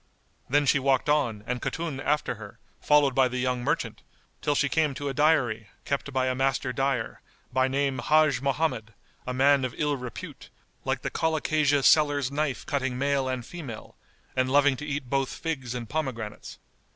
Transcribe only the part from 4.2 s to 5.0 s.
till she came